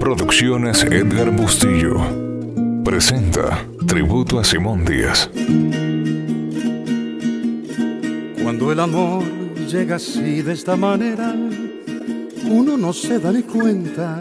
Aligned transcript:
Producciones 0.00 0.82
Edgar 0.82 1.30
Bustillo 1.30 1.94
presenta 2.84 3.64
Tributo 3.86 4.40
a 4.40 4.44
Simón 4.44 4.84
Díaz. 4.84 5.30
Cuando 8.42 8.72
el 8.72 8.80
amor 8.80 9.45
llega 9.66 9.96
así 9.96 10.42
de 10.42 10.52
esta 10.52 10.76
manera, 10.76 11.34
uno 12.48 12.76
no 12.76 12.92
se 12.92 13.18
da 13.18 13.32
ni 13.32 13.42
cuenta. 13.42 14.20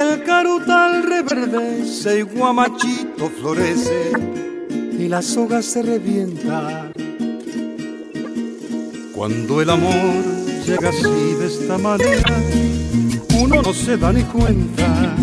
El 0.00 0.22
carutal 0.24 1.02
reverdece 1.02 2.20
y 2.20 2.22
guamachito 2.22 3.30
florece 3.40 4.12
y 4.98 5.08
la 5.08 5.20
soga 5.20 5.60
se 5.62 5.82
revienta. 5.82 6.90
Cuando 9.14 9.60
el 9.60 9.70
amor 9.70 10.24
llega 10.66 10.88
así 10.88 11.34
de 11.38 11.46
esta 11.46 11.78
manera, 11.78 12.34
uno 13.38 13.60
no 13.62 13.74
se 13.74 13.96
da 13.98 14.12
ni 14.12 14.22
cuenta. 14.22 15.14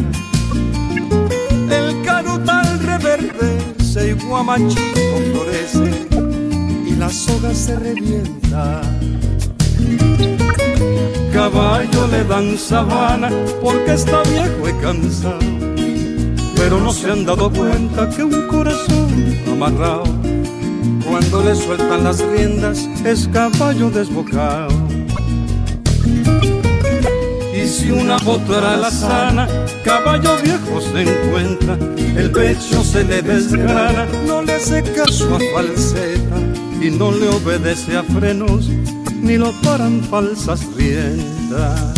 El 1.69 2.01
carutal 2.03 2.79
reverdece 2.79 4.09
y 4.09 4.13
guamachito 4.13 5.17
florece 5.31 5.92
la 7.03 7.09
soga 7.09 7.53
se 7.53 7.75
revienta. 7.75 8.81
Caballo 11.33 12.07
le 12.07 12.23
dan 12.23 12.57
sabana 12.57 13.29
porque 13.61 13.91
está 13.91 14.23
viejo 14.23 14.69
y 14.69 14.73
cansado, 14.81 15.39
pero 16.55 16.79
no 16.79 16.93
se 16.93 17.11
han 17.11 17.25
dado 17.25 17.51
cuenta 17.51 18.09
que 18.09 18.23
un 18.23 18.47
corazón 18.47 19.09
amarrado, 19.51 20.05
cuando 21.05 21.43
le 21.43 21.55
sueltan 21.55 22.05
las 22.05 22.19
riendas, 22.31 22.87
es 23.03 23.27
caballo 23.27 23.89
desbocado. 23.89 24.73
Y 27.53 27.67
si 27.67 27.91
una 27.91 28.15
potra 28.17 28.77
la 28.77 28.91
sana, 28.91 29.45
caballo 29.83 30.37
viejo 30.41 30.79
se 30.79 31.01
encuentra, 31.01 31.77
el 32.21 32.31
pecho 32.31 32.81
se 32.81 33.03
le 33.03 33.21
desgrana, 33.21 34.05
no 34.25 34.41
le 34.41 34.53
hace 34.53 34.81
caso 34.83 35.35
a 35.35 35.39
falseta 35.53 36.52
y 36.83 36.89
no 36.91 37.11
le 37.13 37.29
obedece 37.29 37.95
a 37.95 38.03
frenos 38.03 38.67
ni 39.21 39.37
lo 39.37 39.53
paran 39.61 40.01
falsas 40.03 40.65
riendas. 40.75 41.93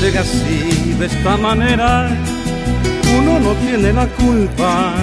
Llega 0.00 0.22
así, 0.22 0.94
de 0.98 1.06
esta 1.06 1.36
manera, 1.36 2.08
uno 3.18 3.38
no 3.38 3.52
tiene 3.56 3.92
la 3.92 4.06
culpa 4.06 4.94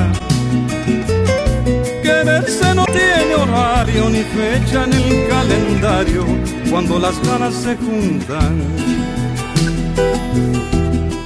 horario 3.77 4.09
ni 4.09 4.23
fecha 4.23 4.85
en 4.85 4.93
el 4.93 5.27
calendario 5.27 6.25
cuando 6.69 6.97
las 6.97 7.15
ganas 7.21 7.53
se 7.53 7.75
juntan. 7.75 8.59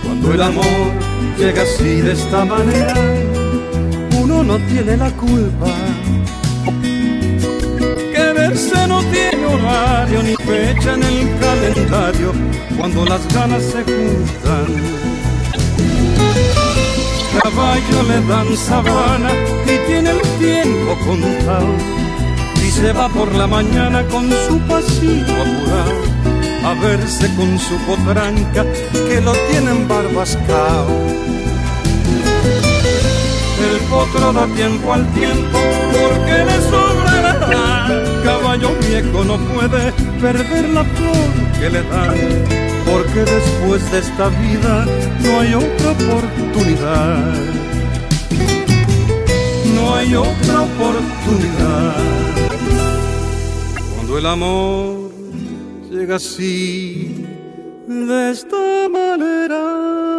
Cuando 0.04 0.34
el 0.34 0.42
amor 0.42 0.92
llega 1.38 1.62
así 1.62 2.02
de 2.02 2.12
esta 2.12 2.44
manera, 2.44 2.94
uno 4.22 4.44
no 4.44 4.58
tiene 4.68 4.98
la 4.98 5.12
culpa. 5.12 5.68
Quererse 8.14 8.86
no 8.88 9.02
tiene 9.04 9.46
horario 9.46 10.24
ni 10.24 10.36
fecha 10.36 10.94
en 10.96 11.04
el 11.04 11.40
calendario 11.40 12.34
cuando 12.78 13.06
las 13.06 13.34
ganas 13.34 13.64
se 13.64 13.82
juntan 13.84 15.02
caballo 17.42 18.04
le 18.04 18.28
dan 18.28 18.58
sabana 18.58 19.32
y 19.64 19.88
tiene 19.88 20.12
el 20.12 20.22
tiempo 20.38 20.98
contado. 21.06 22.11
Se 22.82 22.94
va 22.94 23.08
por 23.10 23.32
la 23.36 23.46
mañana 23.46 24.04
con 24.08 24.28
su 24.48 24.60
pasito 24.62 25.34
apurado 25.34 26.02
a 26.66 26.74
verse 26.82 27.30
con 27.36 27.60
su 27.60 27.78
potranca 27.86 28.66
que 28.92 29.22
lo 29.22 29.34
tienen 29.52 29.88
barbascao. 29.88 30.88
El 33.70 33.78
potro 33.88 34.34
da 34.34 34.48
tiempo 34.56 34.94
al 34.94 35.06
tiempo 35.14 35.60
porque 35.94 36.44
le 36.44 36.58
sobrará. 36.72 38.04
Caballo 38.24 38.72
viejo 38.88 39.24
no 39.26 39.38
puede 39.38 39.92
perder 40.20 40.70
la 40.70 40.84
flor 40.84 41.30
que 41.60 41.70
le 41.70 41.84
dan 41.84 42.18
porque 42.92 43.20
después 43.32 43.92
de 43.92 44.00
esta 44.00 44.30
vida 44.30 44.88
no 45.24 45.40
hay 45.40 45.54
otra 45.54 45.92
oportunidad. 45.92 47.61
No 49.82 49.96
hay 49.96 50.14
otra 50.14 50.62
oportunidad. 50.62 51.96
Cuando 53.96 54.18
el 54.20 54.26
amor 54.28 55.12
llega 55.90 56.18
así, 56.18 57.26
de 57.88 58.32
esta 58.32 58.88
manera. 58.90 60.11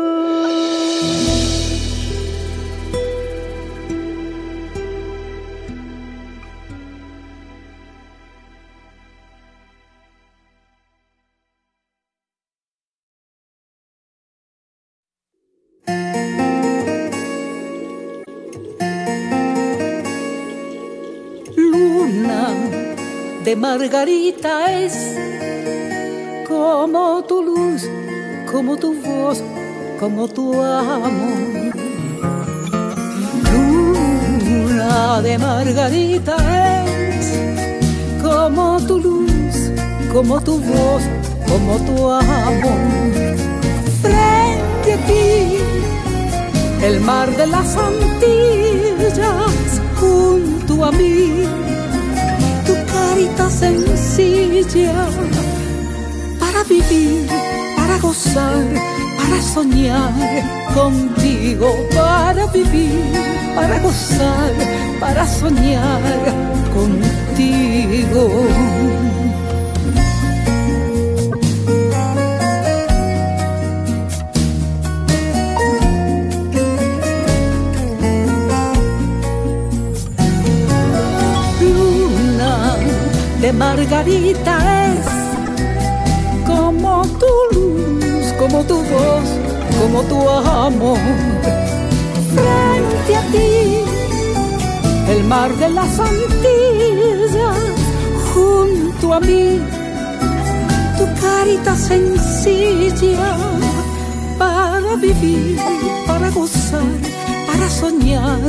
De 23.52 23.56
Margarita 23.56 24.72
es 24.72 24.94
como 26.48 27.22
tu 27.28 27.42
luz, 27.42 27.82
como 28.50 28.78
tu 28.78 28.94
voz, 28.94 29.42
como 30.00 30.26
tu 30.26 30.54
amor. 30.62 31.74
Luna 33.52 35.20
de 35.20 35.36
Margarita 35.36 36.34
es 36.86 37.26
como 38.22 38.80
tu 38.86 38.98
luz, 38.98 39.54
como 40.14 40.40
tu 40.40 40.58
voz, 40.58 41.02
como 41.46 41.76
tu 41.86 42.10
amor. 42.10 42.80
Frente 44.00 44.94
a 44.94 44.98
ti, 45.08 45.58
el 46.86 47.00
mar 47.00 47.28
de 47.36 47.46
las 47.48 47.76
Antillas, 47.76 49.22
junto 50.00 50.86
a 50.86 50.90
mí 50.92 51.61
carita 52.92 53.50
sencilla 53.50 55.06
para 56.38 56.62
vivir, 56.64 57.26
para 57.76 57.98
gozar, 57.98 58.64
para 59.18 59.42
soñar 59.42 60.12
contigo, 60.74 61.68
para 61.94 62.46
vivir, 62.46 63.02
para 63.54 63.78
gozar, 63.80 64.52
para 65.00 65.26
soñar 65.26 66.00
contigo. 66.74 68.22
Margarita 83.58 84.54
es 84.94 85.06
como 86.46 87.02
tu 87.20 87.58
luz, 87.58 88.32
como 88.38 88.64
tu 88.64 88.76
voz, 88.76 89.28
como 89.80 90.02
tu 90.02 90.28
amor. 90.28 90.98
Frente 92.34 93.16
a 93.16 93.22
ti, 93.32 93.84
el 95.08 95.24
mar 95.24 95.54
de 95.56 95.68
las 95.68 95.98
Antillas, 95.98 97.56
junto 98.32 99.14
a 99.14 99.20
mí, 99.20 99.60
tu 100.98 101.04
carita 101.20 101.76
sencilla 101.76 103.36
para 104.38 104.96
vivir, 104.96 105.60
para 106.06 106.30
gozar, 106.30 106.82
para 107.52 107.68
soñar 107.68 108.40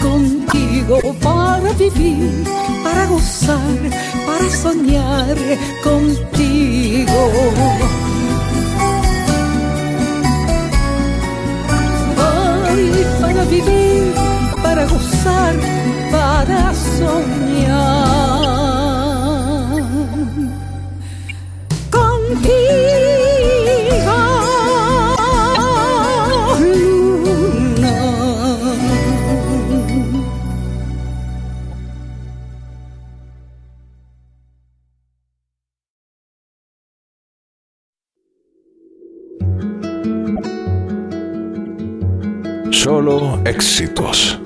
contigo, 0.00 1.00
para 1.20 1.72
vivir, 1.72 2.44
para 2.84 3.06
gozar, 3.06 3.58
para 4.26 4.48
soñar 4.50 5.36
contigo. 5.82 7.20
Para 13.20 13.44
vivir, 13.44 14.14
para 14.62 14.86
gozar, 14.86 15.54
para 16.12 16.72
soñar. 16.74 18.13
Solo 42.84 43.40
éxitos. 43.46 44.43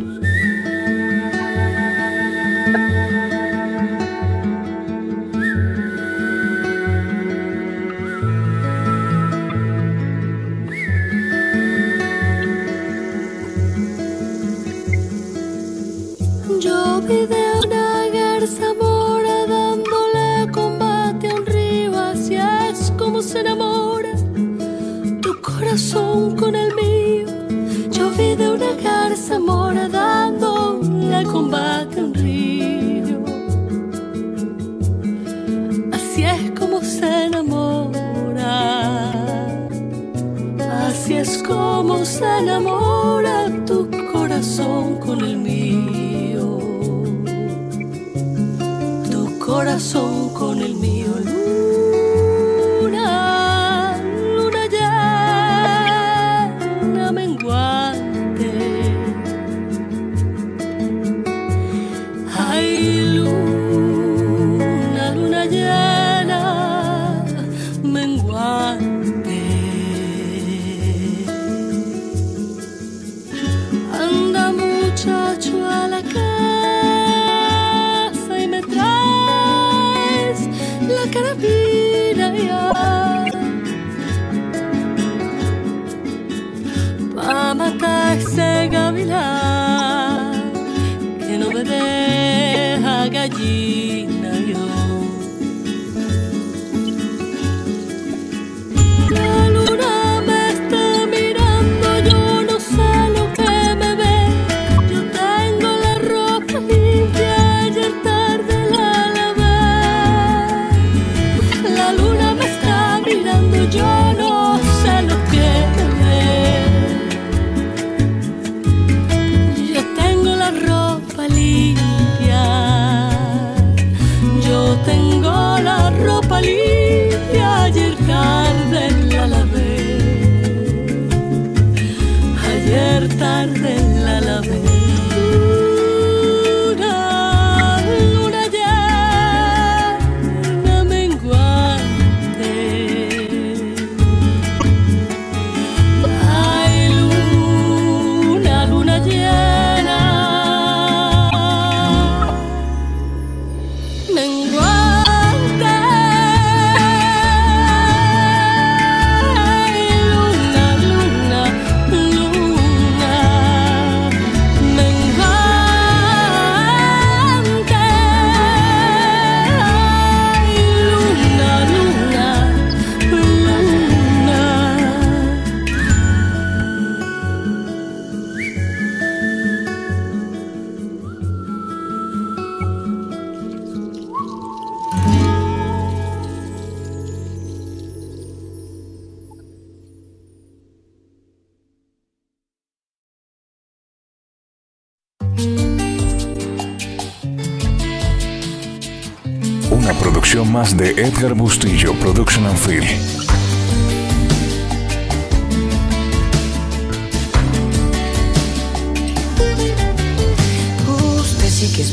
Más 49.79 49.95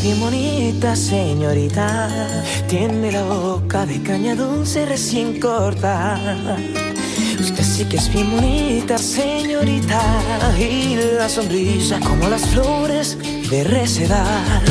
bien 0.06 0.20
bonita, 0.20 0.96
señorita. 0.96 2.08
Tiene 2.68 3.12
la 3.12 3.24
boca 3.24 3.88
de 3.88 4.00
caña 4.04 4.36
dulce 4.36 4.86
recién 4.86 5.40
corta. 5.40 6.20
Usted 7.40 7.64
sí 7.64 7.86
que 7.86 7.98
es 7.98 8.14
bien 8.14 8.30
bonita, 8.30 9.00
señorita. 9.00 10.00
Y 10.60 10.96
la 11.18 11.28
sonrisa 11.28 12.00
como 12.02 12.30
las 12.30 12.46
flores 12.46 13.18
de 13.50 13.64
recedal. 13.64 14.64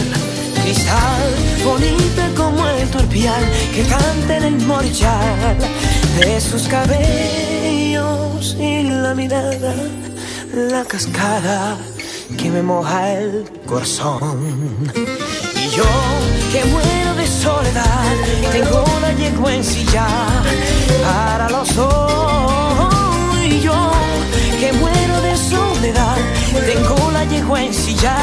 Cristal, 0.62 1.30
bonita 1.64 2.30
como 2.36 2.68
el 2.68 2.88
turpial 2.90 3.44
que 3.74 3.82
canta 3.82 4.36
en 4.36 4.44
el 4.44 4.66
morchal 4.66 5.58
de 6.20 6.40
sus 6.40 6.68
cabellos 6.68 8.56
y 8.60 8.84
la 8.84 9.14
mirada, 9.14 9.74
la 10.54 10.84
cascada 10.84 11.76
que 12.36 12.50
me 12.50 12.62
moja 12.62 13.12
el 13.12 13.44
corazón. 13.66 14.38
Y 14.94 15.76
yo 15.76 15.84
que 16.52 16.64
muero 16.66 17.14
de 17.16 17.26
soledad, 17.26 18.06
tengo 18.52 18.84
la 19.00 19.12
yegua 19.12 19.54
en 19.54 19.64
silla 19.64 20.06
para 21.02 21.48
los 21.50 21.74
dos. 21.74 22.92
Y 23.44 23.60
yo 23.60 23.90
que 24.60 24.72
muero 24.72 25.20
de 25.22 25.36
soledad, 25.36 26.16
tengo 26.66 27.10
la 27.12 27.24
yegua 27.24 27.62
en 27.62 27.74
silla 27.74 28.16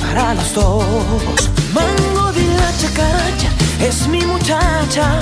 para 0.00 0.34
los 0.34 0.52
dos. 0.54 1.50
Mango 1.72 2.32
de 2.32 2.46
la 2.60 2.70
chacaracha 2.78 3.50
es 3.80 4.06
mi 4.08 4.22
muchacha, 4.24 5.20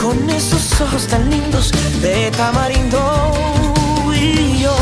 con 0.00 0.28
esos 0.30 0.80
ojos 0.80 1.06
tan 1.06 1.28
lindos 1.30 1.72
de 2.00 2.30
tamarindo. 2.32 3.00
Y 4.14 4.60
yo 4.62 4.74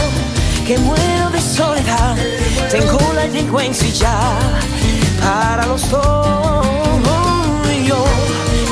que 0.71 0.79
muero 0.79 1.31
de 1.31 1.41
soledad, 1.41 2.17
tengo 2.71 3.00
la 3.12 3.25
en 3.25 3.75
silla 3.75 4.15
para 5.21 5.67
los 5.67 5.91
dos. 5.91 6.65
Yo 7.85 8.05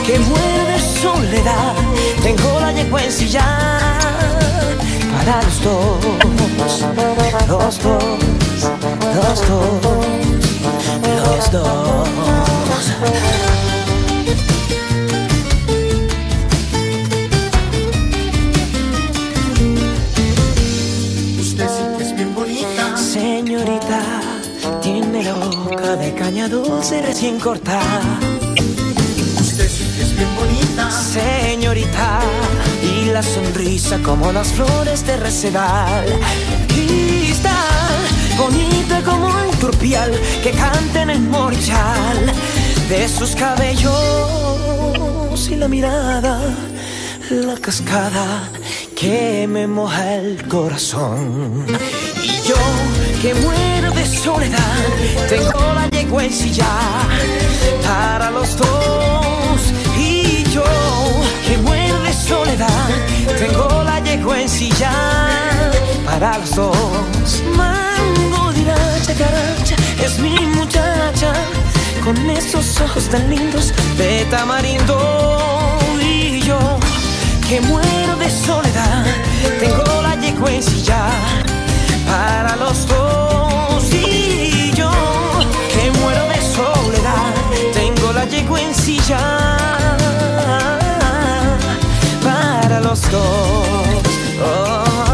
que 0.07 0.17
muero 0.21 0.65
de 0.75 0.79
soledad, 1.03 1.75
tengo 2.23 2.61
la 2.61 2.71
en 2.71 3.13
silla 3.13 3.45
para 5.13 5.43
los 5.43 5.61
dos, 5.65 5.99
los 7.49 7.83
dos, 7.83 8.09
los 9.17 9.49
dos, 9.49 10.07
los 11.03 11.51
dos. 11.51 12.09
De 25.97 26.13
caña 26.13 26.49
dulce 26.49 27.01
recién 27.01 27.41
cortada. 27.41 28.01
Usted 29.41 29.69
sí 29.69 29.85
que 29.97 30.03
es 30.03 30.15
bien 30.15 30.29
bonita. 30.37 30.91
Señorita, 30.91 32.21
y 32.83 33.07
la 33.07 33.23
sonrisa 33.23 33.99
como 34.03 34.31
las 34.31 34.49
flores 34.49 35.07
de 35.07 35.17
resedal. 35.17 36.05
Y 36.77 37.31
está 37.31 37.55
bonita 38.37 39.03
como 39.03 39.29
el 39.29 39.51
turpial 39.59 40.13
que 40.43 40.51
canta 40.51 41.03
en 41.03 41.11
el 41.11 41.21
morchal 41.21 42.33
de 42.89 43.09
sus 43.09 43.35
cabellos 43.35 43.89
y 45.51 45.57
la 45.57 45.69
mirada, 45.69 46.39
la 47.31 47.55
cascada 47.55 48.51
que 48.95 49.47
me 49.49 49.67
moja 49.67 50.17
el 50.17 50.47
corazón. 50.49 51.65
Yo 52.49 52.55
que 53.21 53.35
muero 53.35 53.91
de 53.91 54.07
soledad, 54.07 54.59
tengo 55.29 55.61
la 55.75 55.87
yegua 55.91 56.25
en 56.25 56.33
silla 56.33 56.65
para 57.87 58.31
los 58.31 58.57
dos. 58.57 59.61
Y 59.99 60.45
yo 60.45 60.65
que 61.47 61.59
muero 61.59 62.01
de 62.01 62.13
soledad, 62.15 62.89
tengo 63.39 63.83
la 63.85 64.01
yegua 64.03 64.41
en 64.41 64.49
silla 64.49 64.93
para 66.07 66.39
los 66.39 66.55
dos. 66.55 67.43
Mango 67.55 68.51
de 68.55 68.63
la 68.63 69.03
chacaracha 69.03 69.77
es 70.03 70.19
mi 70.19 70.41
muchacha, 70.57 71.35
con 72.03 72.17
esos 72.31 72.81
ojos 72.81 73.11
tan 73.11 73.29
lindos 73.29 73.75
de 73.99 74.25
tamarindo. 74.31 74.97
Y 76.01 76.41
yo 76.41 76.59
que 77.47 77.61
muero 77.61 78.17
de 78.17 78.31
soledad, 78.31 79.05
tengo 79.61 80.01
la 80.01 80.15
yegua 80.15 80.51
en 80.51 80.63
silla 80.63 81.11
para 82.09 82.57
los 82.57 82.87
dos. 82.87 83.85
Y 83.93 84.73
yo 84.75 84.91
que 85.73 85.91
muero 86.01 86.25
de 86.29 86.41
soledad, 86.57 87.35
tengo 87.73 88.13
la 88.13 88.25
yegua 88.25 88.61
en 88.61 88.75
silla 88.75 89.57
para 92.23 92.81
los 92.81 93.01
dos. 93.11 94.03
Oh. 94.43 95.08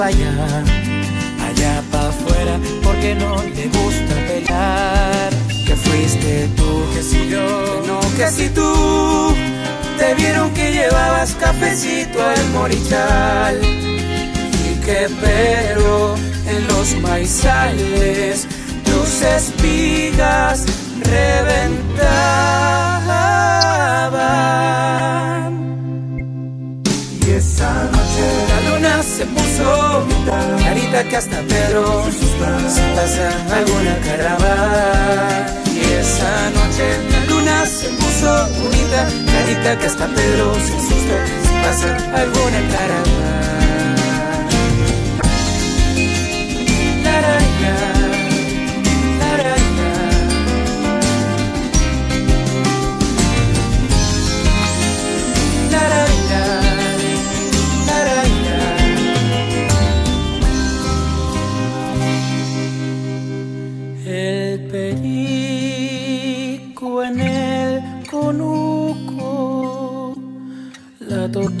Para 0.00 0.08
allá, 0.08 1.82
para 1.90 2.08
afuera, 2.08 2.58
porque 2.82 3.14
no 3.14 3.42
le 3.42 3.66
gusta 3.66 4.14
pelear. 4.26 5.30
Que 5.66 5.76
fuiste 5.76 6.48
tú, 6.56 6.84
que 6.94 7.02
si 7.02 7.28
yo, 7.28 7.82
que 7.82 7.86
no, 7.86 8.00
que 8.16 8.28
si 8.28 8.48
tú. 8.48 9.34
Te 9.98 10.14
vieron 10.14 10.50
que 10.54 10.72
llevabas 10.72 11.34
cafecito 11.34 12.18
al 12.24 12.48
morichal 12.48 13.60
y 13.62 14.80
que 14.86 15.06
pero 15.20 16.14
en 16.46 16.66
los 16.66 16.96
maizales 17.02 18.46
tus 18.86 19.20
espigas 19.20 20.64
reventaban. 21.00 22.40
Se 29.20 29.26
puso 29.26 30.06
clarita 30.56 31.04
que 31.04 31.16
hasta 31.16 31.42
Pedro 31.42 32.04
se 32.10 32.82
pasa 32.96 33.26
alguna 33.54 33.94
caravana. 33.98 35.46
Y 35.66 35.80
esa 36.00 36.50
noche 36.56 36.86
la 37.10 37.20
luna 37.26 37.66
se 37.66 37.88
puso 37.90 38.48
bonita, 38.62 39.00
clarita 39.26 39.78
que 39.78 39.86
hasta 39.86 40.06
Pedro 40.06 40.54
se 40.54 40.74
asustó 40.74 41.16
si 41.42 41.52
pasa 41.64 41.88
alguna 42.14 42.60
caravana. 42.74 43.69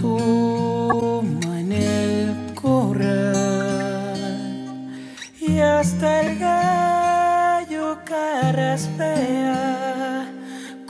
totuma 0.00 1.60
en 1.60 1.72
el 1.72 2.54
corral 2.54 4.16
y 5.40 5.58
hasta 5.58 6.22
el 6.22 6.38
gallo 6.38 7.98
carraspea 8.04 9.52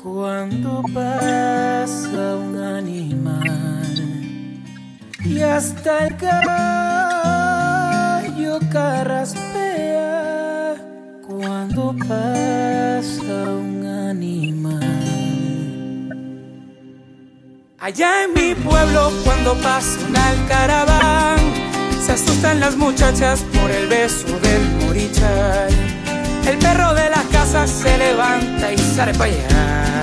cuando 0.00 0.82
pasa 0.94 2.36
un 2.36 2.56
animal 2.56 3.96
y 5.24 5.40
hasta 5.40 6.06
el 6.06 6.16
gallo 6.16 7.10
carraspea 8.70 10.76
cuando 11.26 11.94
pasa 12.08 13.48
un 13.48 13.84
animal. 13.86 15.09
Allá 17.92 18.22
en 18.22 18.34
mi 18.34 18.54
pueblo 18.54 19.10
cuando 19.24 19.52
pasa 19.54 19.98
un 20.06 20.46
caraván 20.46 21.40
se 22.00 22.12
asustan 22.12 22.60
las 22.60 22.76
muchachas 22.76 23.40
por 23.52 23.68
el 23.68 23.88
beso 23.88 24.28
del 24.38 24.86
morichal. 24.86 25.70
El 26.46 26.56
perro 26.58 26.94
de 26.94 27.10
la 27.10 27.24
casa 27.32 27.66
se 27.66 27.98
levanta 27.98 28.72
y 28.72 28.78
sale 28.78 29.12
para 29.14 29.32
allá, 29.32 30.02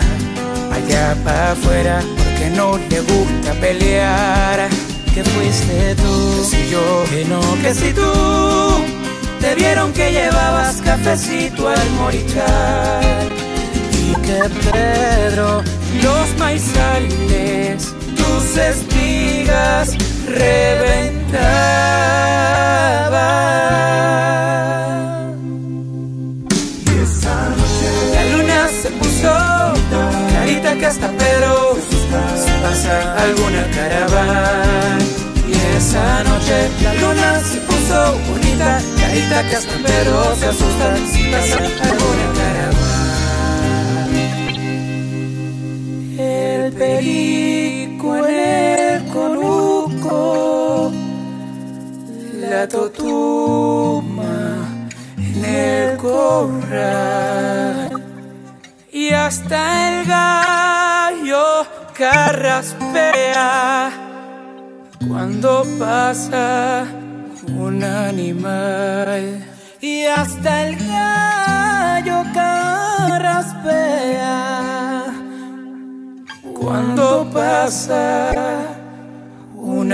allá 0.73 1.15
para 1.23 1.51
afuera, 1.53 2.01
porque 2.17 2.49
no 2.57 2.77
le 2.77 2.99
gusta 2.99 3.53
pelear. 3.61 4.67
Que 5.13 5.23
fuiste 5.23 5.95
tú, 5.95 6.41
que 6.41 6.43
si 6.43 6.69
yo, 6.69 7.05
que 7.09 7.23
no, 7.23 7.39
que 7.61 7.73
si 7.73 7.93
tú. 7.93 8.83
Te 9.39 9.55
vieron 9.55 9.93
que 9.93 10.11
llevabas 10.11 10.81
cafecito 10.81 11.69
al 11.69 11.89
morichal. 11.91 13.26
Y 14.07 14.13
que 14.21 14.39
Pedro, 14.71 15.63
los 16.01 16.27
maizales, 16.39 17.93
tus 18.15 18.57
espigas 18.57 19.95
reventaba. 20.27 21.67
Y 26.85 26.89
esa 27.03 27.35
noche 27.49 27.89
la 28.13 28.23
luna 28.37 28.59
se 28.81 28.89
puso 28.91 29.31
clarita 30.29 30.69
que 30.75 30.85
hasta 30.85 31.07
Pedro 31.09 31.77
si 31.89 31.97
pasa 32.63 32.93
alguna 33.23 33.63
caravana. 33.75 34.97
Y 35.47 35.53
esa 35.77 36.23
noche 36.23 36.69
la 36.81 36.93
luna 36.93 37.41
se 37.43 37.57
puso 37.61 38.17
bonita, 38.29 38.79
clarita 38.95 39.43
que 39.49 39.55
hasta 39.55 39.75
Pedro 39.85 40.35
se 40.39 40.45
asusta 40.45 40.97
si 41.11 41.23
pasa 41.31 41.57
alguna 41.57 42.27
caravana. 42.37 42.86
El 46.67 46.73
perico 46.73 48.27
en 48.27 48.35
el 48.35 49.07
conuco, 49.07 50.91
la 52.41 52.67
totuma 52.67 54.35
en 55.17 55.45
el 55.45 55.95
corral 55.95 57.89
y 58.91 59.11
hasta 59.11 60.01
el 60.01 60.05
gallo 60.07 61.65
carraspea 61.97 63.89
cuando 65.07 65.63
pasa 65.79 66.85
un 67.55 67.81
animal. 67.81 69.41
Y 69.79 70.03
hasta 70.03 70.67
el 70.67 70.75
gallo 70.75 72.25
carraspea 72.33 73.37
cuando 76.67 77.25
pasa 77.31 78.29
un 79.55 79.93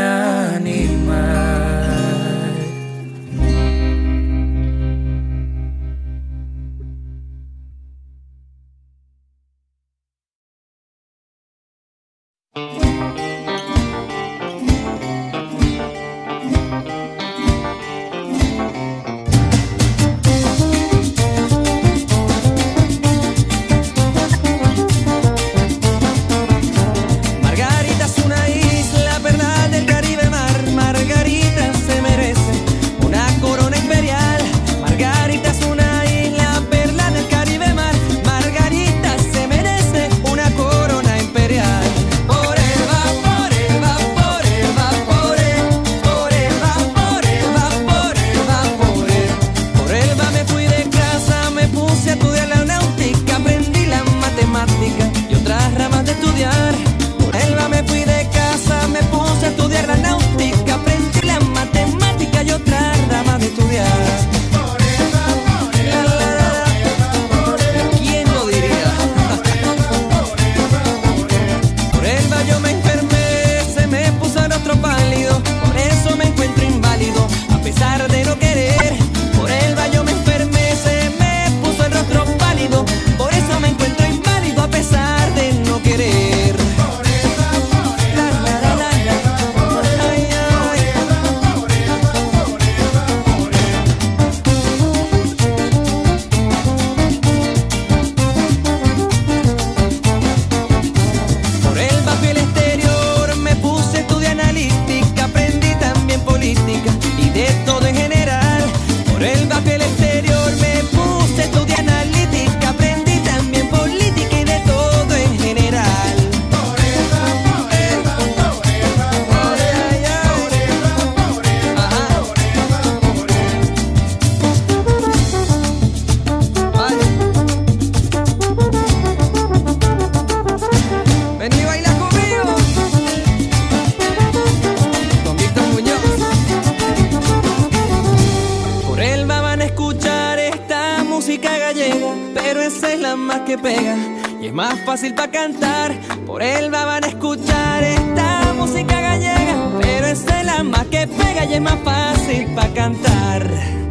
Y 151.49 151.55
es 151.55 151.61
más 151.61 151.77
fácil 151.83 152.47
para 152.55 152.73
cantar. 152.73 153.45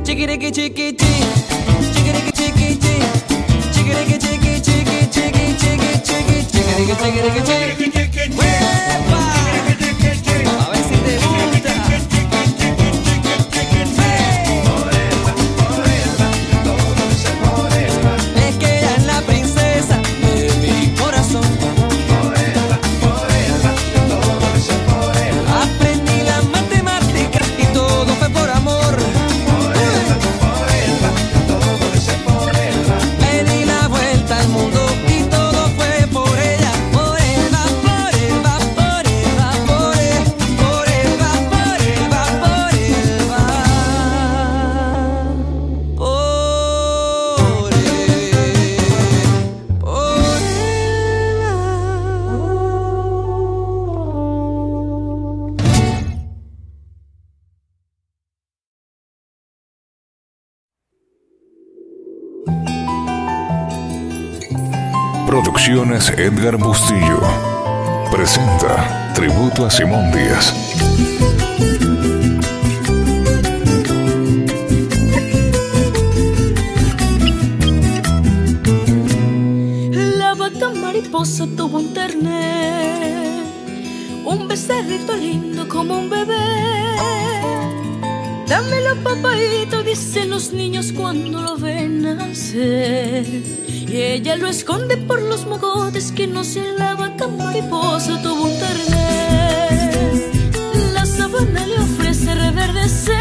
Chiquiriqui 0.04 0.50
chiqui 0.50 0.96
chi. 0.96 1.22
Chiquiriqui 1.92 2.32
chiqui 2.32 2.78
chi. 2.78 2.94
Chiquiriqui 3.74 4.18
chiqui 4.18 4.52
chiqui 4.62 4.98
chiqui 5.10 5.56
chiqui 5.60 5.90
chiqui 6.02 6.38
Chiquiriqui 6.48 7.42
chiquiriqui 7.44 8.08
chi 8.10 8.22
¡Huepa! 8.36 9.11
A 9.11 9.11
Edgar 66.10 66.56
Bustillo. 66.56 67.20
Presenta 68.10 69.12
Tributo 69.14 69.66
a 69.66 69.70
Simón 69.70 70.10
Díaz. 70.10 70.52
La 80.18 80.34
vaca 80.34 80.70
mariposa 80.70 81.46
tuvo 81.56 81.78
un 81.78 81.94
terner, 81.94 83.44
un 84.24 84.48
becerrito 84.48 85.14
lindo 85.16 85.68
como 85.68 85.98
un 85.98 86.10
bebé. 86.10 87.41
Dámelo, 88.52 88.96
papaito, 89.02 89.82
dicen 89.82 90.28
los 90.28 90.52
niños 90.52 90.92
cuando 90.92 91.40
lo 91.40 91.56
ven 91.56 92.02
nacer. 92.02 93.24
Y 93.66 93.96
ella 93.96 94.36
lo 94.36 94.46
esconde 94.46 94.98
por 94.98 95.22
los 95.22 95.46
mogotes 95.46 96.12
que 96.12 96.26
no 96.26 96.44
se 96.44 96.60
la 96.72 96.94
vaca 96.94 97.28
mariposa 97.28 98.20
tuvo 98.20 98.42
un 98.44 98.58
terner. 98.58 100.30
La 100.92 101.06
sabana 101.06 101.66
le 101.66 101.78
ofrece 101.78 102.34
reverdecer. 102.34 103.16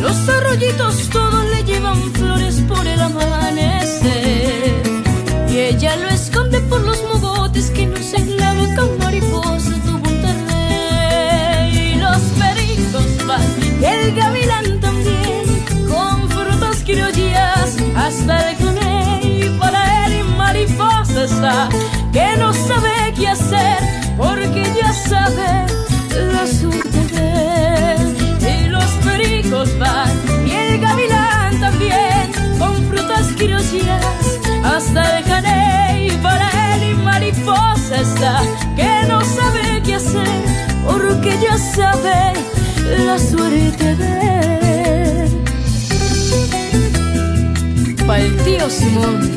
Los 0.00 0.28
arroyitos 0.28 1.08
todos 1.10 1.44
le 1.48 1.62
llevan 1.62 2.02
flores 2.14 2.60
por 2.66 2.84
el 2.84 3.00
amanecer. 3.00 3.75
Que 22.12 22.36
no 22.38 22.52
sabe 22.52 23.12
qué 23.16 23.28
hacer, 23.28 23.78
porque 24.16 24.62
ya 24.80 24.92
sabe 24.92 25.66
de 27.12 27.94
él. 27.94 28.16
Y 28.40 28.68
los 28.68 28.84
pericos 29.04 29.76
van, 29.78 30.08
y 30.46 30.52
el 30.52 30.80
gavilán 30.80 31.58
también, 31.58 32.30
con 32.58 32.76
frutas 32.88 33.26
criollas 33.36 34.38
hasta 34.64 35.18
el 35.18 35.24
caney. 35.24 36.10
Para 36.22 36.48
él 36.76 36.90
y 36.90 36.94
mariposa 36.94 37.96
está, 38.00 38.40
que 38.76 39.06
no 39.08 39.20
sabe 39.24 39.82
qué 39.84 39.96
hacer, 39.96 40.44
porque 40.86 41.36
ya 41.42 41.58
sabe 41.58 42.34
la 43.04 43.18
suerte 43.18 43.96
de 43.96 45.24
él. 45.24 45.44
Pa' 48.06 48.18
el 48.20 48.36
tío 48.44 48.70
Simón. 48.70 49.35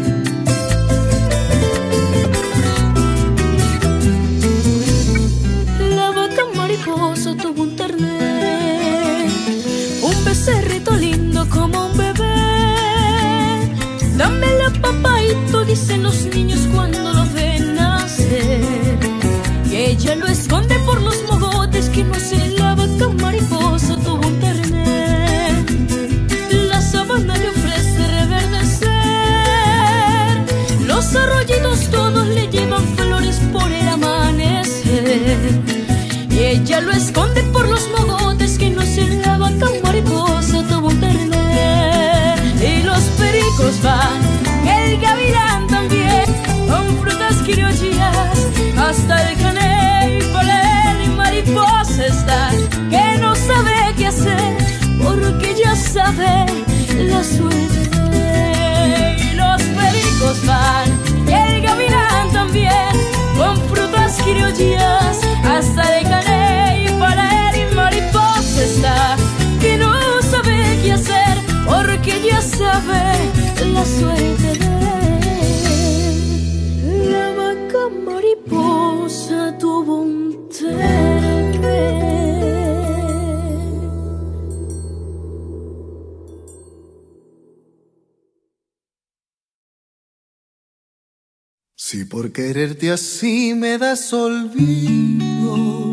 Dicen 15.69 16.01
los 16.01 16.25
niños 16.25 16.61
cuando 16.73 16.97
lo 17.13 17.25
ven 17.35 17.75
nacer. 17.75 18.97
Y 19.69 19.75
ella 19.75 20.15
lo 20.15 20.25
esconde 20.25 20.75
por 20.79 20.99
los 20.99 21.23
mogotes 21.29 21.89
que 21.89 22.03
no 22.03 22.15
se 22.15 22.49
la 22.57 22.73
vaca 22.73 23.07
mariposa 23.21 23.95
tuvo 23.97 24.25
un 24.27 24.39
terner. 24.39 25.63
La 26.69 26.81
sabana 26.81 27.37
le 27.37 27.49
ofrece 27.49 28.07
reverdecer. 28.17 28.89
Los 30.87 31.15
arroyitos 31.15 31.81
todos 31.91 32.27
le 32.27 32.47
llevan 32.47 32.85
flores 32.97 33.39
por 33.53 33.71
el 33.71 33.87
amanecer. 33.87 35.37
Y 36.31 36.37
ella 36.39 36.81
lo 36.81 36.91
esconde 36.93 37.43
hasta 48.89 49.29
el 49.29 49.37
caney. 49.37 50.19
Por 50.33 50.43
él 50.43 50.97
y 51.05 51.09
mariposa 51.09 52.05
está, 52.05 52.49
que 52.89 53.17
no 53.19 53.35
sabe 53.35 53.75
qué 53.97 54.07
hacer, 54.07 54.57
porque 55.03 55.55
ya 55.63 55.75
sabe 55.75 56.45
la 57.11 57.23
suerte. 57.23 57.81
Y 59.25 59.33
los 59.41 59.61
pericos 59.77 60.37
van, 60.45 60.87
y 61.27 61.31
el 61.31 61.61
gavilán 61.61 62.31
también, 62.31 62.93
con 63.37 63.55
frutas 63.69 64.17
criollas 64.23 65.08
quererte 92.39 92.89
así 92.89 93.53
me 93.53 93.77
das 93.77 94.13
olvido, 94.13 95.91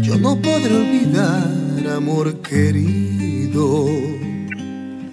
yo 0.00 0.16
no 0.16 0.40
podré 0.40 0.74
olvidar, 0.74 1.86
amor 1.94 2.40
querido. 2.40 3.86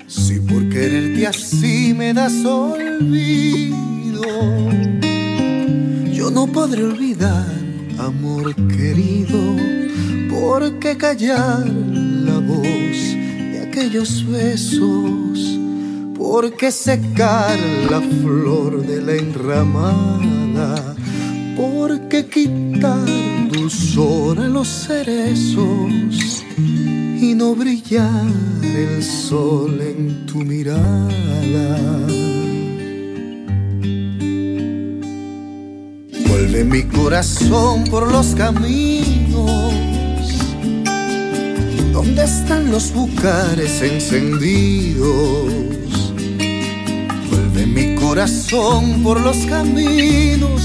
Si 0.08 0.40
por 0.40 0.70
quererte 0.70 1.28
así 1.28 1.94
me 1.94 2.14
das 2.14 2.46
olvido, 2.46 4.24
yo 6.14 6.32
no 6.32 6.48
podré 6.48 6.86
olvidar, 6.86 7.52
amor 8.00 8.56
querido, 8.70 9.42
porque 10.30 10.96
callar 10.96 11.68
la 11.68 12.40
voz 12.40 12.98
de 13.52 13.68
aquellos 13.68 14.26
besos 14.32 15.57
porque 16.30 16.72
secar 16.72 17.58
la 17.90 18.02
flor 18.02 18.86
de 18.86 19.02
la 19.02 19.14
enramada, 19.14 20.76
porque 21.56 22.26
quitar 22.26 23.08
dulzor 23.50 24.38
a 24.40 24.48
los 24.50 24.68
cerezos 24.68 26.44
y 26.58 27.34
no 27.34 27.56
brillar 27.56 28.26
el 28.62 29.02
sol 29.02 29.80
en 29.80 30.26
tu 30.26 30.40
mirada. 30.40 31.78
Vuelve 36.28 36.64
mi 36.66 36.84
corazón 36.84 37.86
por 37.86 38.12
los 38.12 38.36
caminos. 38.36 39.72
¿Dónde 41.94 42.26
están 42.26 42.70
los 42.70 42.94
bucares 42.94 43.82
encendidos? 43.82 45.68
Corazón 48.08 49.04
por 49.04 49.20
los 49.20 49.36
caminos. 49.48 50.62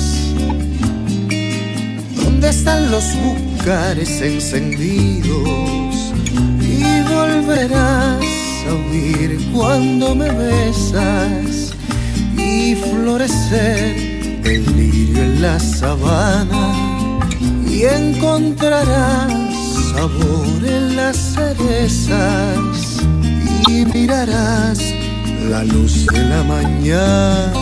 ¿Dónde 2.15 2.49
están 2.49 2.89
los 2.93 3.05
bucares 3.17 4.23
encendidos? 4.23 6.15
Y 6.61 6.85
volverás 7.13 8.25
a 8.69 8.73
oír 8.73 9.51
cuando 9.53 10.15
me 10.15 10.31
besas 10.31 11.75
y 12.37 12.77
florecer 12.77 13.97
el 14.45 14.77
lirio 14.77 15.23
en 15.25 15.43
la 15.43 15.59
sabana 15.59 17.19
y 17.69 17.83
encontrarás 17.83 19.33
sabor 19.91 20.65
en 20.65 20.95
las 20.95 21.17
cerezas 21.17 22.82
la 25.65 25.73
luz 25.75 26.07
de 26.07 26.25
la 26.25 26.43
mañana. 26.43 27.53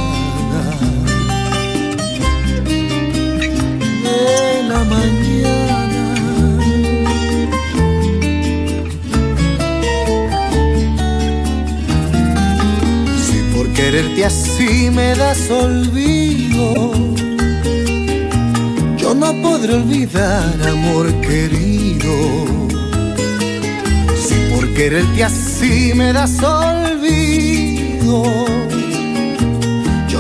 De 4.05 4.63
la 4.71 4.81
mañana. 4.95 6.05
Si 13.27 13.39
por 13.55 13.67
quererte 13.73 14.25
así 14.25 14.91
me 14.91 15.15
das 15.15 15.51
olvido, 15.51 16.93
yo 18.97 19.15
no 19.15 19.31
podré 19.43 19.75
olvidar, 19.75 20.55
amor 20.69 21.07
querido. 21.21 22.15
Si 24.25 24.37
por 24.53 24.65
quererte 24.75 25.25
así 25.25 25.93
me 25.95 26.13
das 26.13 26.43
olvido, 26.43 27.60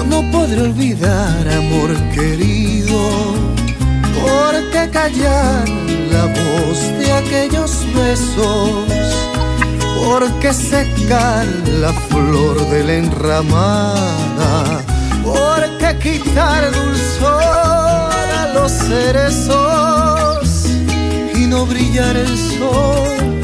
no 0.04 0.22
podré 0.30 0.62
olvidar, 0.62 1.48
amor 1.48 1.94
querido, 2.14 2.98
porque 4.22 4.90
callar 4.90 5.68
la 6.12 6.26
voz 6.26 6.78
de 6.98 7.12
aquellos 7.12 7.86
besos, 7.94 8.86
porque 10.04 10.52
secar 10.52 11.46
la 11.80 11.92
flor 11.92 12.56
de 12.70 12.84
la 12.84 12.94
enramada, 12.94 14.82
porque 15.24 15.98
quitar 16.02 16.70
dulzor 16.72 17.32
a 17.32 18.52
los 18.54 18.70
cerezos 18.72 20.66
y 21.34 21.46
no 21.46 21.66
brillar 21.66 22.16
el 22.16 22.38
sol 22.38 23.39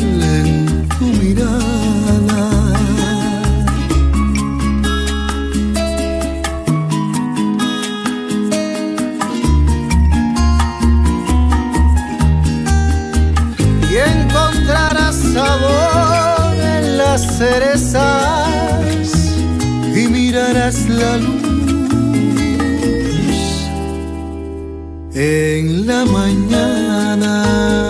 sabor 15.37 16.57
en 16.77 16.97
las 16.97 17.21
cerezas 17.39 19.09
y 19.95 20.09
mirarás 20.09 20.89
la 20.89 21.17
luz 21.19 21.47
en 25.15 25.87
la 25.87 26.05
mañana. 26.07 27.86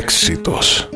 Éxitos. 0.00 0.88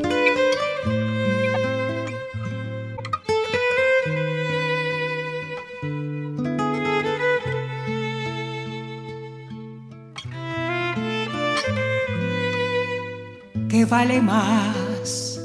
¿Qué 13.69 13.85
vale 13.85 14.21
más 14.21 15.39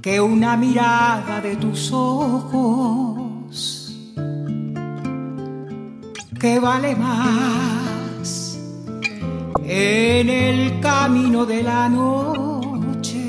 que 0.00 0.20
una 0.20 0.56
mirada 0.56 1.40
de 1.42 1.56
tus 1.56 1.92
ojos? 1.92 3.56
¿Qué 6.40 6.58
vale 6.58 6.94
más? 6.96 7.73
Camino 10.84 11.46
de 11.46 11.62
la 11.62 11.88
noche 11.88 13.24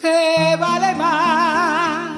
¿Qué 0.00 0.56
vale 0.58 0.94
más 0.96 2.10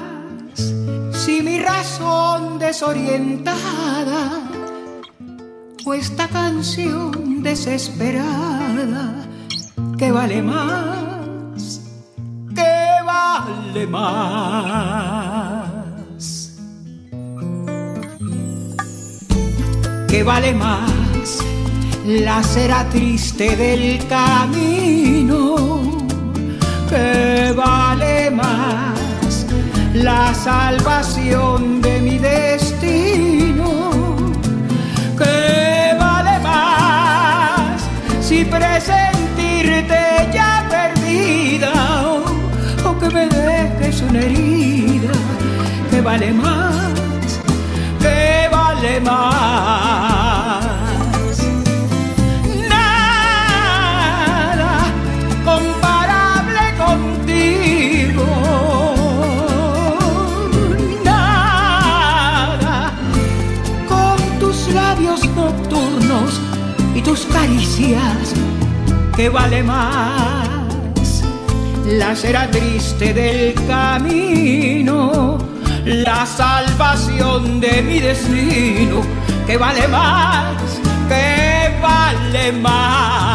si 1.13 1.43
mi 1.43 1.59
razón 1.59 2.57
desorientada 2.57 4.21
o 5.85 5.93
esta 5.93 6.27
canción 6.27 7.43
desesperada 7.43 9.27
¿Qué 9.99 10.11
vale 10.11 10.41
más 10.41 11.81
¿Qué 12.55 12.83
vale 13.05 13.87
más. 13.87 15.21
¿Qué 20.09 20.23
vale 20.23 20.53
más 20.53 21.41
la 22.05 22.41
cera 22.41 22.87
triste 22.89 23.55
del 23.55 24.05
camino 24.07 25.81
que 26.89 27.53
vale 27.55 28.31
más 28.31 29.45
la 29.93 30.33
salvación 30.33 31.81
de 31.81 32.01
mi 32.01 32.17
destino 32.17 33.91
que 35.17 35.95
vale 35.99 36.39
más 36.39 37.81
si 38.19 38.45
presentirte 38.45 40.29
ya 40.33 40.65
perdida 40.69 41.71
o, 42.85 42.97
que 42.97 43.09
me 43.09 43.27
dejes 43.27 44.01
una 44.01 44.21
herida 44.21 45.11
que 45.91 46.01
vale 46.01 46.33
más 46.33 46.91
que 47.99 48.49
vale 48.51 48.99
más 49.01 50.40
caricias, 67.19 68.33
que 69.15 69.27
vale 69.27 69.63
más 69.63 71.23
la 71.85 72.15
cera 72.15 72.49
triste 72.49 73.13
del 73.13 73.53
camino, 73.67 75.37
la 75.83 76.25
salvación 76.25 77.59
de 77.59 77.81
mi 77.81 77.99
destino, 77.99 79.01
que 79.45 79.57
vale 79.57 79.87
más, 79.89 80.55
que 81.09 81.69
vale 81.81 82.51
más. 82.53 83.30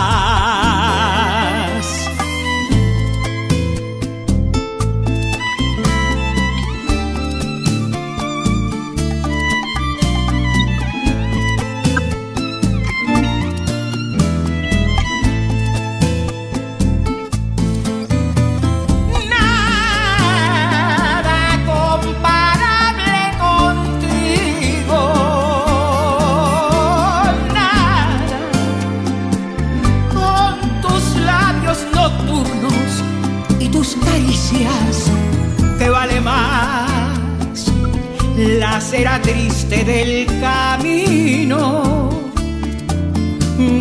Triste 39.27 39.85
del 39.85 40.27
camino 40.41 42.11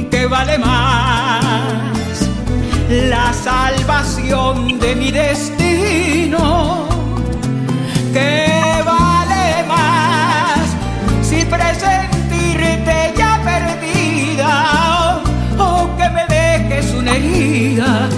que 0.09 0.25
vale 0.25 0.57
más 0.57 2.17
la 2.89 3.31
salvación 3.31 4.79
de 4.79 4.95
mi 4.95 5.11
destino 5.11 6.87
que 8.11 8.81
vale 8.83 9.63
más 9.67 10.65
si 11.21 11.45
presentirte 11.45 13.13
ya 13.15 13.39
perdida 13.43 15.21
o 15.59 15.95
que 15.95 16.09
me 16.09 16.25
dejes 16.25 16.91
una 16.95 17.15
herida 17.15 18.09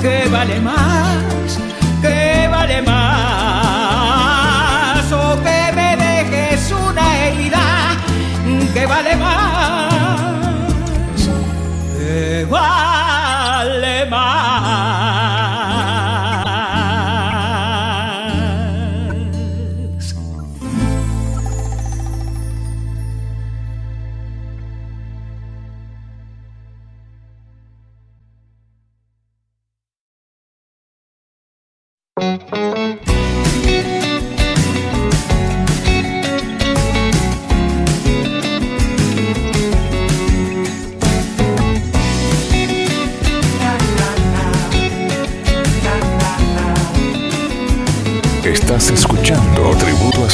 que 0.00 0.28
vale 0.30 0.60
más 0.60 1.29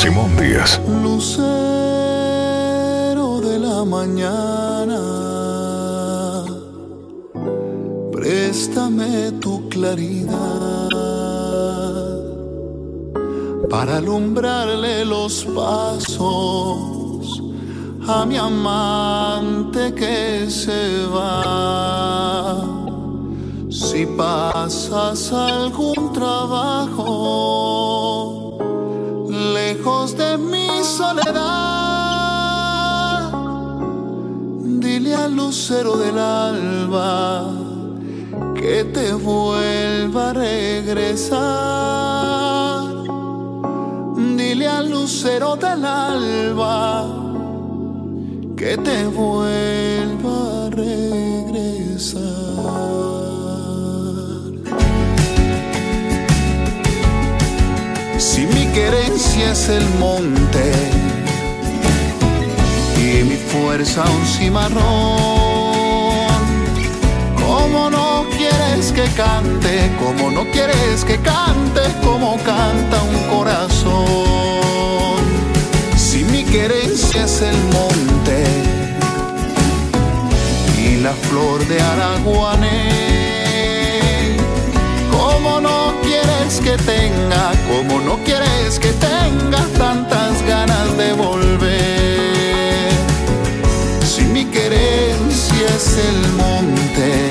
Mondias. 0.05 0.79
Lucero 1.03 1.41
de 3.41 3.59
la 3.59 3.85
mañana, 3.85 5.01
préstame 8.13 9.33
tu 9.41 9.69
claridad 9.69 10.91
para 13.69 13.97
alumbrarle 13.97 15.05
los 15.05 15.45
pasos 15.47 17.43
a 18.07 18.25
mi 18.27 18.37
amante 18.37 19.93
que 19.95 20.49
se 20.49 21.07
va. 21.07 22.63
Si 23.71 24.07
pasas 24.07 25.33
algún 25.33 26.13
trabajo 26.13 27.76
de 29.87 30.37
mi 30.37 30.83
soledad, 30.83 31.31
dile 34.81 35.15
al 35.15 35.37
lucero 35.37 35.97
del 35.97 36.19
alba 36.19 37.53
que 38.57 38.83
te 38.83 39.13
vuelva 39.13 40.31
a 40.31 40.33
regresar. 40.33 41.37
Dile 44.37 44.67
al 44.67 44.91
lucero 44.91 45.55
del 45.55 45.85
alba 45.85 47.07
que 48.57 48.77
te 48.79 49.07
vuelva 49.07 49.86
Si 58.77 58.83
mi 58.83 58.91
querencia 58.91 59.53
es 59.53 59.69
el 59.71 59.89
monte 59.99 60.73
y 62.99 63.25
mi 63.25 63.37
fuerza 63.37 64.05
un 64.05 64.27
cimarrón, 64.27 64.83
¿cómo 67.37 67.89
no 67.89 68.27
quieres 68.37 68.93
que 68.93 69.05
cante? 69.17 69.91
¿Cómo 69.99 70.31
no 70.31 70.45
quieres 70.51 71.07
que 71.07 71.17
cante 71.17 71.81
como 72.05 72.37
canta 72.45 73.03
un 73.03 73.35
corazón? 73.35 74.27
querencia 76.57 77.25
es 77.25 77.43
el 77.43 77.57
monte 77.73 78.45
y 80.79 80.97
la 81.03 81.13
flor 81.13 81.67
de 81.67 81.81
Araguané. 81.81 82.96
Quieres 86.57 86.61
que 86.61 86.77
tenga, 86.85 87.53
como 87.67 88.01
no 88.01 88.17
quieres 88.25 88.79
que 88.79 88.93
tenga 88.93 89.65
tantas 89.79 90.43
ganas 90.47 90.97
de 90.97 91.13
volver. 91.13 92.91
Si 94.05 94.23
mi 94.23 94.45
querencia 94.47 95.67
es 95.77 95.99
el 95.99 96.33
monte 96.33 97.31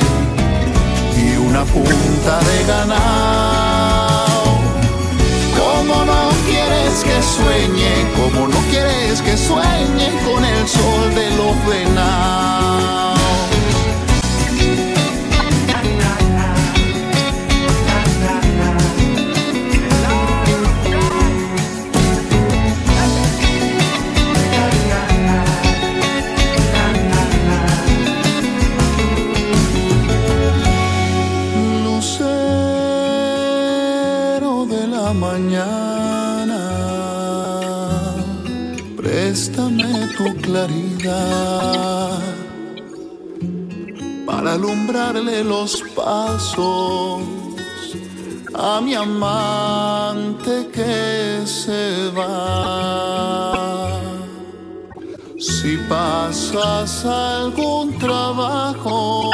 y 1.17 1.37
una 1.37 1.63
punta 1.65 2.39
de 2.39 2.65
ganado, 2.67 4.43
como 5.57 6.05
no 6.05 6.29
quieres 6.45 7.03
que 7.03 7.21
sueñe, 7.21 8.11
como 8.15 8.47
no 8.47 8.59
quieres 8.69 9.21
que 9.21 9.37
sueñe 9.37 10.11
con 10.25 10.43
el 10.43 10.67
sol 10.67 11.15
de 11.15 11.29
los 11.31 11.65
venados. 11.67 13.24
Para 44.25 44.53
alumbrarle 44.53 45.43
los 45.43 45.83
pasos 45.95 47.21
a 48.53 48.81
mi 48.81 48.95
amante 48.95 50.67
que 50.73 51.45
se 51.45 52.09
va. 52.17 53.91
Si 55.37 55.77
pasas 55.89 57.05
algún 57.05 57.97
trabajo 57.99 59.29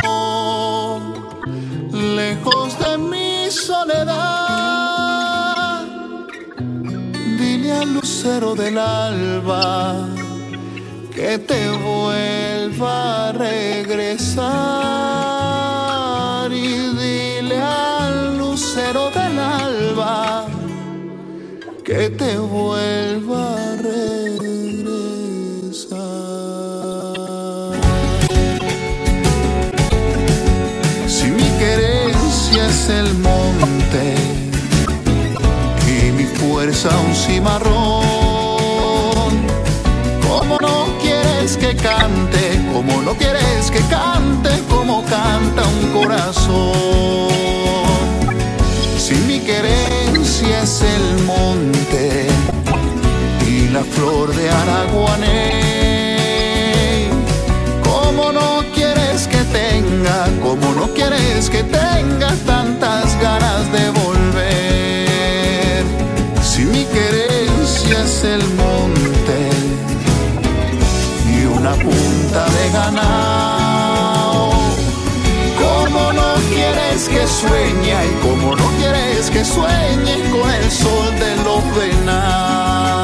lejos 1.91 2.77
de 2.79 2.97
mi 2.97 3.49
soledad, 3.49 4.65
dile 7.37 7.71
al 7.71 7.93
lucero 7.93 8.55
del 8.55 8.77
alba 8.77 10.20
que 11.13 11.37
te 11.37 11.69
vuelva 11.69 13.29
a 13.29 13.31
regresar 13.33 14.41
y 16.51 16.67
dile 17.01 17.57
al 17.61 18.37
lucero 18.37 19.09
del 19.11 19.39
alba 19.39 20.45
que 21.83 22.09
te 22.09 22.37
vuelva 22.37 23.71
a 23.71 23.75
regresar. 23.75 25.01
Si 31.07 31.27
mi 31.27 31.49
querencia 31.59 32.67
es 32.67 32.89
el 32.89 33.13
monte 33.15 34.15
y 35.87 36.11
mi 36.13 36.25
fuerza 36.25 36.89
un 37.07 37.13
cimarrón, 37.13 37.80
como 42.73 43.01
no 43.01 43.13
quieres 43.15 43.69
que 43.71 43.79
cante, 43.89 44.49
como 44.69 45.03
canta 45.03 45.63
un 45.67 45.91
corazón. 45.91 47.29
Si 48.97 49.15
mi 49.27 49.39
querencia 49.39 50.61
es 50.63 50.81
el 50.81 51.23
monte 51.25 52.27
y 53.47 53.69
la 53.69 53.83
flor 53.83 54.33
de 54.35 54.49
Araguané, 54.49 55.49
como 57.83 58.31
no 58.31 58.63
quieres 58.73 59.27
que 59.27 59.43
tenga, 59.59 60.27
como 60.41 60.73
no 60.73 60.93
quieres 60.93 61.49
que 61.49 61.63
tenga 61.63 62.33
tantas 62.45 63.19
ganas 63.21 63.71
de 63.71 63.89
volver. 64.01 65.83
Si 66.41 66.63
mi 66.65 66.85
querencia 66.85 68.03
es 68.03 68.23
el 68.23 68.43
monte 68.55 68.70
una 71.61 71.73
punta 71.73 72.45
de 72.49 72.71
ganado, 72.71 74.49
como 75.59 76.11
no 76.11 76.33
quieres 76.49 77.07
que 77.07 77.27
sueñe 77.27 77.93
y 78.07 78.13
como 78.25 78.55
no 78.55 78.65
quieres 78.79 79.29
que 79.29 79.45
sueñe 79.45 80.31
con 80.31 80.49
el 80.49 80.71
sol 80.71 81.13
de 81.19 81.35
los 81.43 81.63
venados. 81.75 83.00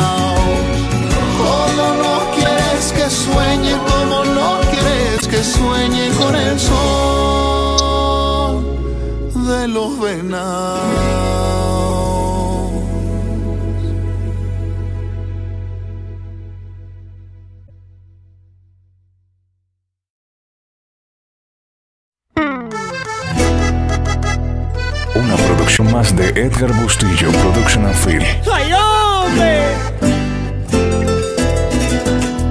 De 26.16 26.30
Edgar 26.30 26.72
Bustillo, 26.82 27.32
Production 27.32 27.86
and 27.86 27.96
Film. 27.96 28.24
¡Ay! 28.52 28.72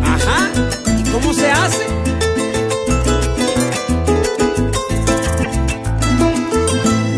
Ajá, 0.05 0.51
¿y 0.99 1.11
cómo 1.11 1.33
se 1.33 1.51
hace? 1.51 1.87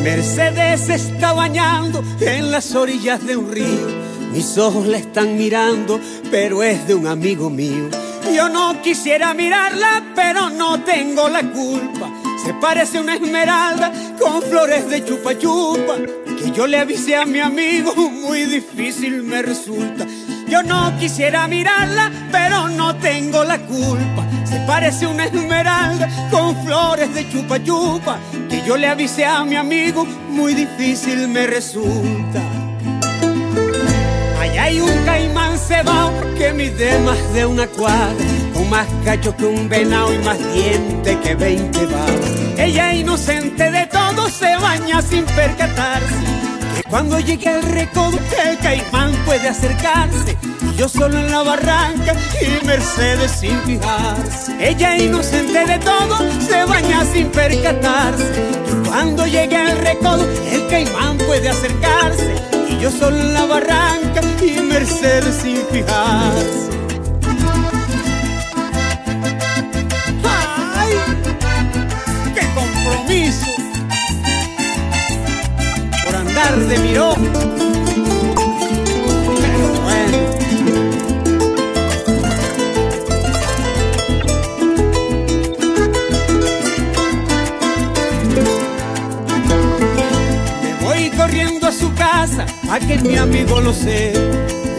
Mercedes 0.02 0.88
está 0.88 1.32
bañando 1.32 2.02
en 2.20 2.50
las 2.50 2.74
orillas 2.74 3.24
de 3.26 3.36
un 3.36 3.50
río. 3.50 4.08
Mis 4.32 4.58
ojos 4.58 4.86
la 4.86 4.98
están 4.98 5.36
mirando, 5.36 6.00
pero 6.30 6.62
es 6.62 6.86
de 6.86 6.94
un 6.94 7.06
amigo 7.06 7.50
mío. 7.50 7.88
Yo 8.34 8.48
no 8.48 8.80
quisiera 8.82 9.34
mirarla, 9.34 10.12
pero 10.14 10.50
no 10.50 10.80
tengo 10.82 11.28
la 11.28 11.42
culpa. 11.42 12.10
Se 12.44 12.54
parece 12.54 12.98
a 12.98 13.00
una 13.00 13.14
esmeralda 13.14 13.92
con 14.20 14.42
flores 14.42 14.88
de 14.88 15.04
chupa 15.04 15.36
chupa. 15.36 15.96
Que 16.38 16.52
yo 16.52 16.66
le 16.66 16.78
avisé 16.78 17.16
a 17.16 17.26
mi 17.26 17.40
amigo, 17.40 17.92
muy 18.10 18.44
difícil 18.44 19.22
me 19.22 19.42
resulta. 19.42 20.06
Yo 20.48 20.62
no 20.62 20.96
quisiera 20.98 21.46
mirarla, 21.48 22.10
pero 22.30 22.68
no 22.68 22.94
tengo 22.96 23.44
la 23.44 23.58
culpa. 23.58 24.26
Se 24.44 24.58
parece 24.60 25.06
una 25.06 25.24
esmeralda 25.24 26.08
con 26.30 26.56
flores 26.64 27.12
de 27.12 27.28
chupa 27.28 27.62
chupa. 27.62 28.18
Que 28.48 28.62
yo 28.64 28.76
le 28.76 28.86
avisé 28.86 29.24
a 29.26 29.44
mi 29.44 29.56
amigo, 29.56 30.04
muy 30.30 30.54
difícil 30.54 31.28
me 31.28 31.46
resulta. 31.46 32.40
Allá 34.40 34.62
hay 34.64 34.80
un 34.80 35.04
caimán 35.04 35.58
cebao 35.58 36.12
que 36.38 36.52
mide 36.52 36.98
más 37.00 37.34
de 37.34 37.44
una 37.44 37.66
cuadra. 37.66 38.24
Con 38.54 38.70
más 38.70 38.86
cacho 39.04 39.36
que 39.36 39.44
un 39.44 39.68
venado 39.68 40.14
y 40.14 40.18
más 40.18 40.38
diente 40.54 41.18
que 41.22 41.34
veinte 41.34 41.84
babas. 41.86 42.38
Ella 42.56 42.94
inocente 42.94 43.70
de 43.70 43.86
todo 43.86 44.28
se 44.30 44.56
baña 44.56 45.02
sin 45.02 45.24
percatarse 45.24 46.17
cuando 46.90 47.18
llegue 47.20 47.48
al 47.48 47.62
recodo 47.62 48.18
el 48.46 48.58
caimán 48.58 49.12
puede 49.24 49.48
acercarse 49.48 50.36
y 50.62 50.76
yo 50.76 50.88
solo 50.88 51.18
en 51.18 51.30
la 51.30 51.42
barranca 51.42 52.14
y 52.40 52.64
Mercedes 52.64 53.32
sin 53.32 53.58
fijarse. 53.62 54.56
Ella 54.60 54.96
inocente 54.96 55.66
de 55.66 55.78
todo 55.78 56.18
se 56.40 56.64
baña 56.64 57.04
sin 57.04 57.28
percatarse. 57.28 58.42
cuando 58.86 59.26
llegue 59.26 59.56
al 59.56 59.76
recodo 59.78 60.26
el 60.50 60.66
caimán 60.68 61.18
puede 61.18 61.48
acercarse 61.48 62.34
y 62.68 62.78
yo 62.78 62.90
solo 62.90 63.18
en 63.18 63.34
la 63.34 63.46
barranca 63.46 64.20
y 64.42 64.60
Mercedes 64.62 65.40
sin 65.42 65.58
fijarse. 65.66 66.77
De 76.66 76.78
miró. 76.78 77.14
corriendo 91.16 91.66
a 91.66 91.72
su 91.72 91.92
casa 91.94 92.46
a 92.70 92.78
que 92.78 92.96
mi 92.98 93.16
amigo 93.16 93.60
lo 93.60 93.72
sé. 93.72 94.12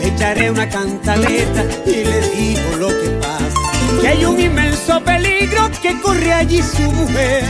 Le 0.01 0.07
echaré 0.07 0.49
una 0.49 0.69
cantaleta 0.69 1.65
y 1.85 2.05
le 2.05 2.21
digo 2.29 2.77
lo 2.77 2.87
que 2.87 3.09
pasa. 3.21 4.01
Que 4.01 4.07
hay 4.07 4.25
un 4.25 4.39
inmenso 4.39 5.01
peligro 5.03 5.69
que 5.81 5.99
corre 6.01 6.31
allí 6.31 6.61
su 6.61 6.83
mujer 6.83 7.43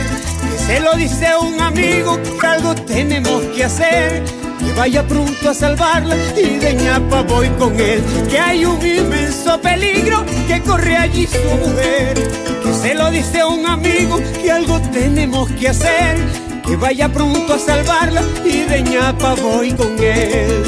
se 0.70 0.78
lo 0.78 0.94
dice 0.94 1.26
un 1.36 1.60
amigo 1.60 2.16
que 2.40 2.46
algo 2.46 2.76
tenemos 2.76 3.42
que 3.46 3.64
hacer. 3.64 4.22
Que 4.60 4.72
vaya 4.74 5.04
pronto 5.04 5.50
a 5.50 5.54
salvarla 5.54 6.14
y 6.36 6.58
de 6.58 6.74
ñapa 6.74 7.22
voy 7.22 7.48
con 7.58 7.74
él. 7.80 8.00
Que 8.30 8.38
hay 8.38 8.64
un 8.64 8.80
inmenso 8.86 9.60
peligro 9.60 10.24
que 10.46 10.60
corre 10.62 10.96
allí 10.96 11.26
su 11.26 11.42
mujer. 11.66 12.14
Que 12.62 12.72
se 12.72 12.94
lo 12.94 13.10
dice 13.10 13.44
un 13.44 13.66
amigo 13.66 14.20
que 14.40 14.52
algo 14.52 14.80
tenemos 14.92 15.50
que 15.58 15.70
hacer. 15.70 16.18
Que 16.64 16.76
vaya 16.76 17.08
pronto 17.08 17.54
a 17.54 17.58
salvarla 17.58 18.22
y 18.44 18.60
de 18.60 18.82
ñapa 18.82 19.34
voy 19.34 19.72
con 19.72 19.98
él. 19.98 20.62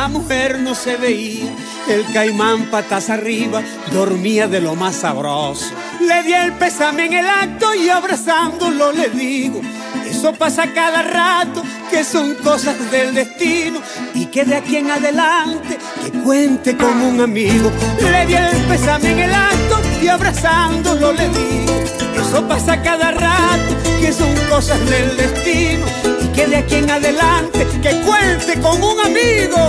La 0.00 0.08
mujer 0.08 0.58
no 0.60 0.74
se 0.74 0.96
veía. 0.96 1.54
El 1.86 2.06
caimán 2.14 2.70
patas 2.70 3.10
arriba 3.10 3.60
dormía 3.92 4.48
de 4.48 4.58
lo 4.58 4.74
más 4.74 4.96
sabroso. 4.96 5.66
Le 6.00 6.22
di 6.22 6.32
el 6.32 6.54
pésame 6.54 7.04
en 7.04 7.12
el 7.12 7.28
acto 7.28 7.74
y 7.74 7.90
abrazándolo 7.90 8.92
le 8.92 9.10
digo, 9.10 9.60
eso 10.08 10.32
pasa 10.32 10.72
cada 10.72 11.02
rato, 11.02 11.62
que 11.90 12.02
son 12.02 12.34
cosas 12.36 12.90
del 12.90 13.14
destino 13.14 13.78
y 14.14 14.24
que 14.26 14.46
de 14.46 14.56
aquí 14.56 14.76
en 14.76 14.90
adelante 14.90 15.76
que 16.02 16.10
cuente 16.20 16.78
como 16.78 17.06
un 17.06 17.20
amigo. 17.20 17.70
Le 18.00 18.24
di 18.24 18.34
el 18.36 18.56
pésame 18.70 19.12
en 19.12 19.18
el 19.18 19.34
acto 19.34 19.82
y 20.02 20.08
abrazándolo 20.08 21.12
le 21.12 21.28
digo, 21.28 21.74
eso 22.22 22.48
pasa 22.48 22.80
cada 22.80 23.10
rato, 23.10 23.72
que 24.00 24.10
son 24.14 24.34
cosas 24.48 24.80
del 24.88 25.14
destino 25.18 26.19
que 26.40 26.46
de 26.46 26.56
aquí 26.56 26.74
en 26.76 26.90
adelante 26.90 27.66
que 27.82 27.90
cuente 28.06 28.58
con 28.60 28.82
un 28.82 28.98
amigo. 29.00 29.60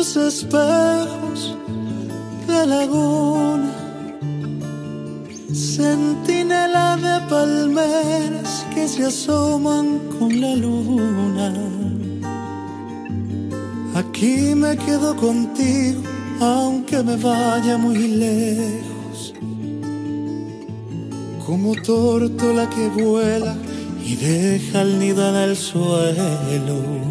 Espejos 0.00 1.54
de 2.48 2.66
laguna, 2.66 3.70
centinela 5.52 6.96
de 6.96 7.28
palmeras 7.28 8.64
que 8.74 8.88
se 8.88 9.04
asoman 9.04 9.98
con 10.18 10.40
la 10.40 10.56
luna. 10.56 11.52
Aquí 13.94 14.54
me 14.54 14.74
quedo 14.78 15.14
contigo, 15.16 16.00
aunque 16.40 17.02
me 17.02 17.16
vaya 17.16 17.76
muy 17.76 18.08
lejos, 18.08 19.34
como 21.46 21.74
tórtola 21.74 22.70
que 22.70 22.88
vuela 22.88 23.54
y 24.02 24.16
deja 24.16 24.80
el 24.80 24.98
nido 24.98 25.28
en 25.28 25.36
el 25.50 25.56
suelo. 25.56 27.09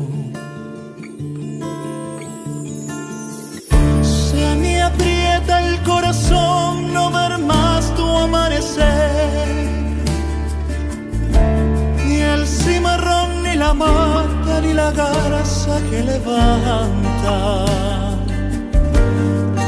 Ni 13.73 14.73
la 14.73 14.91
garza 14.91 15.79
que 15.89 16.03
levanta. 16.03 17.65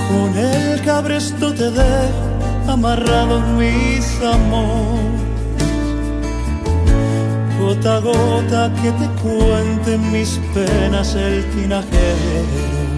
Con 0.09 0.37
el 0.37 0.81
cabresto 0.83 1.53
te 1.53 1.69
dejo 1.71 2.31
amarrado 2.67 3.39
mis 3.57 4.05
amores, 4.21 5.21
gota 7.59 7.97
a 7.97 7.99
gota 7.99 8.73
que 8.81 8.91
te 8.91 9.07
cuenten 9.21 10.11
mis 10.11 10.39
penas 10.53 11.15
el 11.15 11.45
tinajero 11.51 12.90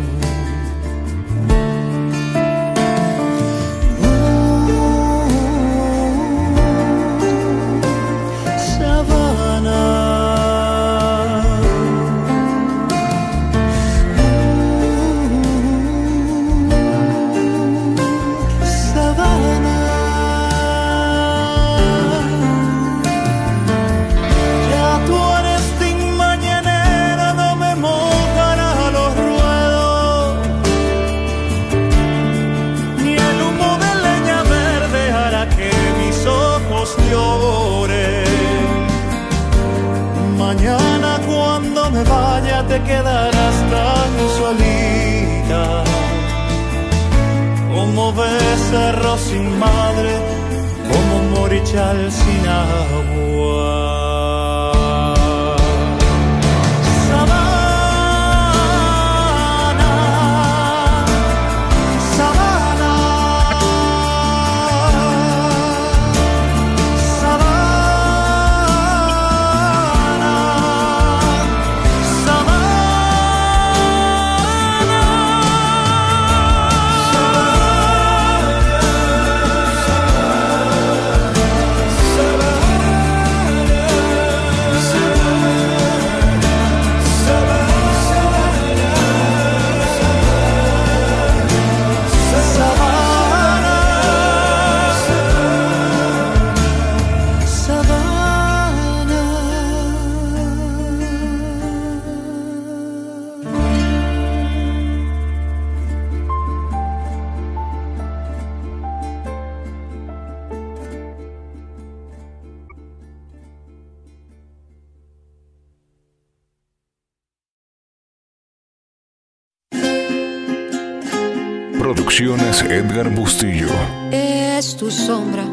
Edgar 122.70 123.10
Bustillo. 123.10 123.68
Es 124.12 124.76
tu 124.76 124.90
sombra, 124.90 125.44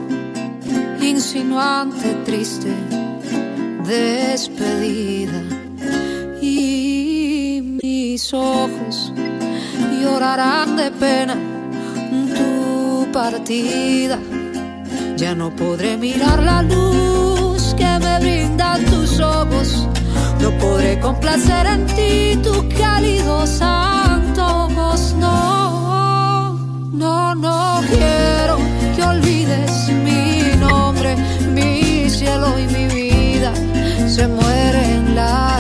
insinuante, 1.01 2.15
triste, 2.25 2.69
despedida. 3.87 5.43
Y 6.41 7.79
mis 7.83 8.33
ojos 8.33 9.13
llorarán 10.01 10.77
de 10.77 10.91
pena 10.91 11.37
tu 12.35 13.07
partida. 13.13 14.19
Ya 15.17 15.35
no 15.35 15.55
podré 15.55 15.97
mirar 15.97 16.43
la 16.43 16.63
luz 16.63 17.75
que 17.77 17.99
me 17.99 18.19
brindan 18.21 18.85
tus 18.87 19.21
ojos. 19.21 19.87
No 20.41 20.51
podré 20.59 20.99
complacer 21.01 21.67
en 21.67 21.87
ti 21.87 22.39
tu 22.43 22.69
cálido 22.77 23.47
santo 23.47 24.11
no 25.19 25.60
no, 27.01 27.35
no 27.35 27.81
quiero 27.89 28.59
que 28.95 29.03
olvides 29.03 29.89
mi 30.05 30.55
nombre, 30.61 31.17
mi 31.55 32.11
cielo 32.11 32.59
y 32.59 32.67
mi 32.67 32.87
vida. 32.95 33.53
Se 34.07 34.29
mueren 34.29 34.91
en 35.09 35.15
la 35.15 35.60